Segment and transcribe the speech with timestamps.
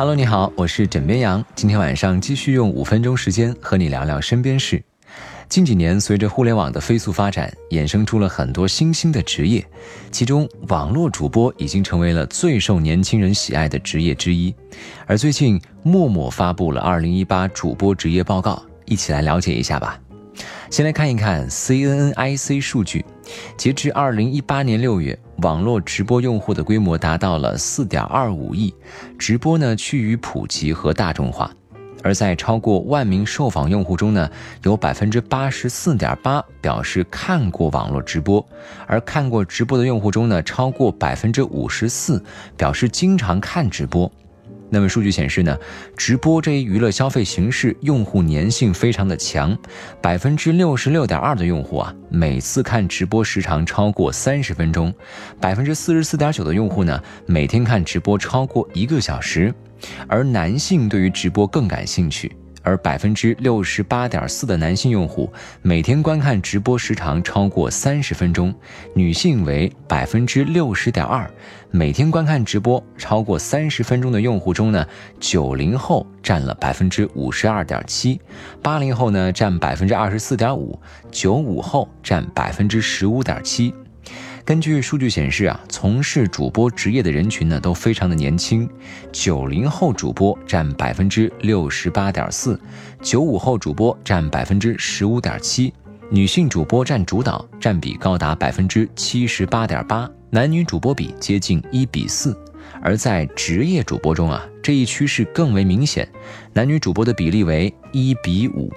[0.00, 1.44] Hello，你好，我是枕边羊。
[1.54, 4.82] 今天晚上继续用五分钟时间和你聊聊身边事。
[5.46, 9.62] 近几年，随着互联网的飞速发展，衍生出了很多新兴的职业，
[10.10, 14.54] 其中网络主播已经成为了最受年轻人喜爱的职业之一。
[15.04, 20.00] 而最近，陌陌发布了二零一八主播职业报告，一起来了解一下吧。
[20.70, 23.04] 先来看一看 CNNIC 数据，
[23.56, 28.74] 截至二零一八年六月，网络直播用户的规模达到了四点二五亿，
[29.18, 31.50] 直播呢趋于普及和大众化。
[32.02, 34.30] 而在超过万名受访用户中呢，
[34.62, 38.42] 有百分之八十四点八表示看过网络直播，
[38.86, 42.24] 而看过直播的用户中呢，超过百分之五十四
[42.56, 44.10] 表示经常看直播。
[44.70, 45.56] 那么数据显示呢，
[45.96, 49.56] 直播这一娱乐消费形式用户粘性非常的强，
[50.00, 54.94] 百分之六十六点二的用户啊，每次看直播时长超过三十分钟，
[55.40, 59.52] 百分之四十四点九的用户呢，每天看直播超过一个小时，
[60.06, 62.30] 而男性对于直播更感兴趣。
[62.62, 68.54] 而百分之六十八点四的男性用户每天观看直播时长超过三十分钟，
[68.94, 71.30] 女性为百分之六十点二，
[71.70, 74.86] 每天观看直播超过三十分钟的用户中呢，
[75.18, 78.20] 九零后占了百分之五十二点七，
[78.62, 80.78] 八零后呢占百分之二十四点五，
[81.10, 83.74] 九五后占百分之十五点七。
[84.50, 88.68] 根据数据显示啊，从事主播职业的人群呢都非常的年轻，
[89.12, 92.60] 九零后主播占百分之六十八点四，
[93.00, 95.72] 九五后主播占百分之十五点七，
[96.10, 102.36] 女性主播占主导，占比高达百分之七十八点八，男女主播比接近一比四。
[102.82, 106.08] 而在职业主播中啊，这一趋势更为明显，
[106.52, 108.68] 男女主播的比例为一比五。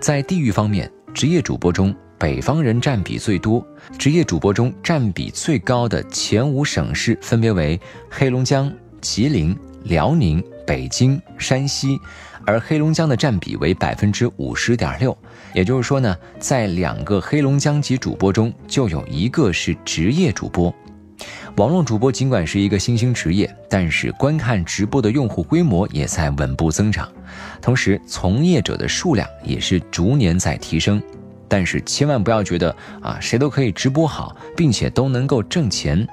[0.00, 1.94] 在地域方面，职业主播中。
[2.18, 3.66] 北方人占比最多，
[3.98, 11.98] 职业主播中占比最高的前五省市分别为黑龙江、吉林、辽宁、北京、山西，
[12.46, 15.16] 而黑龙江的占比为百分之五十点六。
[15.52, 20.74] 也就是说呢，在两个黑龙江籍主播中，就有一个是职业主播。
[21.56, 27.08] 网络主播尽管是一个新兴职业，但是观看直播的用户规模也在稳步增长，
[27.60, 31.00] 同时从业者的数量也是逐年在提升。
[31.48, 36.06] 但是千万不要觉得啊，谁都可以直播好，并且都能够挣钱。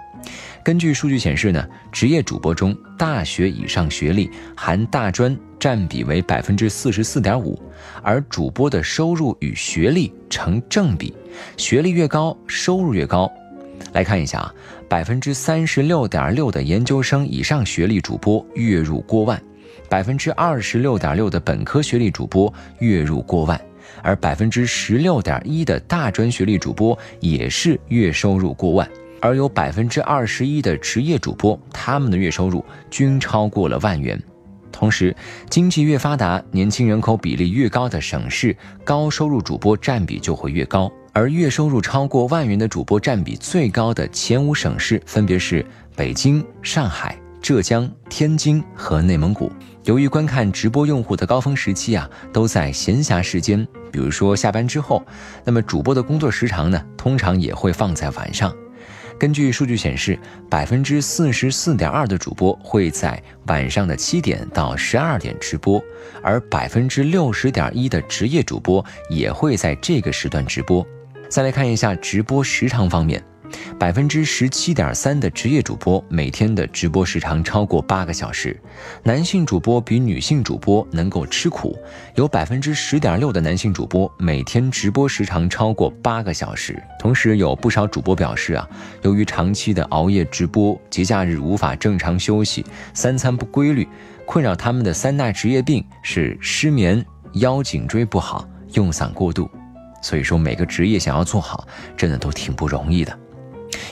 [0.63, 7.59] 根据数据显示呢，职业主播中大学以上学历含大专占比为百分之四十四点五，
[8.03, 11.15] 而主播的收入与学历成正比，
[11.57, 13.31] 学历越高，收入越高。
[13.93, 14.53] 来看一下啊，
[14.87, 19.41] 百分之三十六点六的研究生以上学历主播月入过万，
[19.89, 23.59] 百分之二十六点六的本科学历主播月入过万。
[24.03, 34.22] 而百分之十六点一的大专学历主播也是月收入过万，而有百分之二十一的职业主播，他们的月收入均超过了万元。
[34.72, 35.16] 同时，
[35.50, 40.91] 经济越发达、年轻人口比例越高的省市，高收入主播占比就会越高。
[41.13, 45.66] 而月收入超过万元的主播占比最高的前五省市分别是
[45.96, 47.18] 北京、上海。
[47.41, 49.52] 浙江、天津和内蒙古，
[49.85, 55.06] 由于观看直播用户的高峰时期啊，都在闲暇时间，比如说下班之后，
[55.44, 58.53] 那么主播的工作时长呢，通常也会放在晚上。
[59.19, 60.18] 根据数据显示，
[60.50, 65.79] 百分之四十四点二的主播会在晚上的七点到十二点直播，
[66.24, 70.84] 而百分之六十点一的职业主播也会在这个时段直播。
[71.29, 73.23] 再来看一下直播时长方面。
[73.79, 78.59] 百分之十七点三的职业主播每天的直播时长超过八个小时，
[79.03, 81.78] 男性主播比女性主播能够吃苦，
[82.16, 86.81] 有百分之十点六的男性主播每天直播时长超过八个小时。
[87.00, 88.67] 同时，有不少主播表示啊，
[89.01, 93.88] 由于长期的熬夜直播，节假日无法正常休息，三餐不规律，
[94.25, 97.03] 困扰他们的三大职业病是失眠、
[97.34, 99.50] 腰颈椎不好、用嗓过度。
[100.03, 103.17] 所以说，每个职业想要做好，真的都挺不容易的。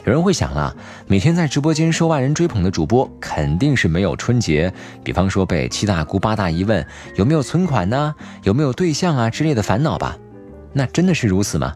[0.09, 0.75] 有人会想了，
[1.05, 4.73] 每天在直播间受万人追捧的主播，肯定是没有春节，
[5.03, 6.83] 比方说被七大姑八大姨问
[7.13, 10.17] 有没有存款呢，有没有对象啊之类的烦恼吧？
[10.73, 11.75] 那真的是如此吗？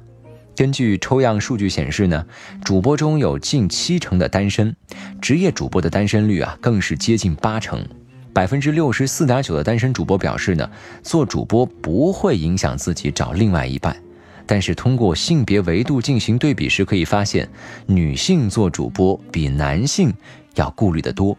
[0.55, 2.25] 根据抽样数据显示呢，
[2.65, 4.75] 主播中有近七成的单身，
[5.21, 7.87] 职业主播的单身率啊更是接近八成，
[8.33, 10.67] 百分之六十四点九的单身主播表示呢，
[11.03, 13.95] 做主播不会影响自己找另外一半。
[14.45, 17.47] 但是通过性别维度进行对比时，可以发现，
[17.85, 20.13] 女性做主播比男性
[20.55, 21.37] 要顾虑的多。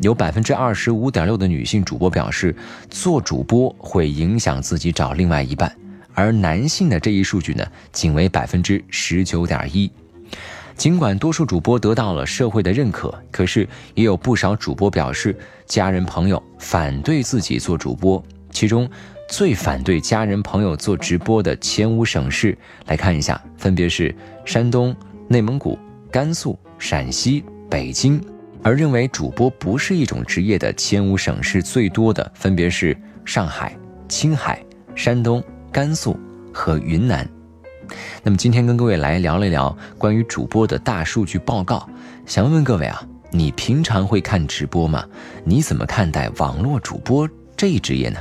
[0.00, 2.54] 有百分之二十五点六的女性主播表示，
[2.90, 5.74] 做主播会影响自己找另外一半，
[6.12, 9.90] 而男性的这一数据呢，仅为百分之十九点一。
[10.76, 18.22] 尽管多数主播得到了社会的认可，可是也有不少主播表示，家人朋友反对自己做主播。
[18.50, 18.86] 其中
[19.28, 22.56] 最反对家人朋友做直播的前五省市，
[22.86, 24.14] 来看一下，分别是
[24.44, 24.94] 山东、
[25.28, 25.78] 内蒙古、
[26.10, 28.20] 甘肃、陕西、北京。
[28.62, 33.76] 而认为主播不是一种职业的前五省市最多的，分别是上海、
[34.08, 34.64] 青海、
[34.94, 36.18] 山东、甘肃
[36.52, 37.28] 和云南。
[38.22, 41.88] 那么今天跟各位来聊了聊关于主播的大数据报告，
[42.26, 43.00] 想问问各位啊，
[43.30, 45.04] 你平常会看直播吗？
[45.44, 48.20] 你怎么看待网络主播这一职业呢？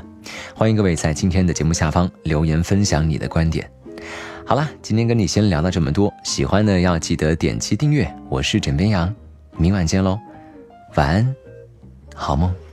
[0.56, 3.70] 欢迎各位在今天的节目下方留言分享你的观点。
[4.46, 8.12] 好了，今天跟你先聊到这么多，喜欢的要记得点击订阅。
[8.30, 9.14] 我是枕边羊，
[9.58, 10.20] 明晚见喽，
[10.96, 11.36] 晚安，
[12.14, 12.65] 好梦。